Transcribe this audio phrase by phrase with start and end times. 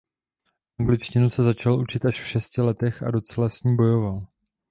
[0.79, 4.27] Angličtinu se začal učit až v šesti letech a docela s ní bojoval.